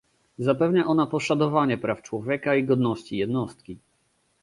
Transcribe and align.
Zapewnia 0.39 0.85
ona 0.85 1.05
poszanowanie 1.07 1.77
praw 1.77 2.01
człowieka 2.01 2.55
i 2.55 2.63
godności 2.63 3.17
jednostki 3.17 3.77